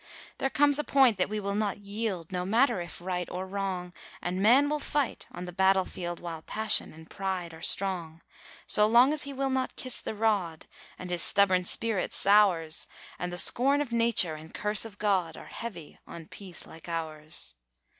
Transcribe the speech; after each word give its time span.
There 0.39 0.49
comes 0.49 0.79
a 0.79 0.83
point 0.83 1.19
that 1.19 1.29
we 1.29 1.39
will 1.39 1.53
not 1.53 1.77
yield, 1.77 2.31
no 2.31 2.43
matter 2.43 2.81
if 2.81 2.99
right 3.01 3.29
or 3.29 3.45
wrong, 3.45 3.93
And 4.19 4.41
man 4.41 4.67
will 4.67 4.79
fight 4.79 5.27
on 5.31 5.45
the 5.45 5.51
battle 5.51 5.85
field 5.85 6.19
while 6.19 6.41
passion 6.41 6.91
and 6.91 7.07
pride 7.07 7.53
are 7.53 7.61
strong 7.61 8.23
So 8.65 8.87
long 8.87 9.13
as 9.13 9.21
he 9.29 9.31
will 9.31 9.51
not 9.51 9.75
kiss 9.75 10.01
the 10.01 10.15
rod, 10.15 10.65
and 10.97 11.11
his 11.11 11.21
stubborn 11.21 11.65
spirit 11.65 12.11
sours, 12.11 12.87
And 13.19 13.31
the 13.31 13.37
scorn 13.37 13.79
of 13.79 13.91
Nature 13.91 14.33
and 14.33 14.51
curse 14.51 14.85
of 14.85 14.97
God 14.97 15.37
are 15.37 15.45
heavy 15.45 15.99
on 16.07 16.25
peace 16.29 16.65
like 16.65 16.89
ours. 16.89 17.53